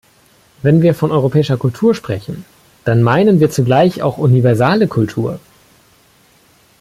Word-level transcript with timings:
Wenn 0.63 0.81
wir 0.81 0.95
von 0.95 1.11
europäischer 1.11 1.57
Kultur 1.57 1.93
sprechen, 1.93 2.43
dann 2.85 3.03
meinen 3.03 3.39
wir 3.39 3.51
zugleich 3.51 4.01
auch 4.01 4.17
universale 4.17 4.87
Kultur. 4.87 5.39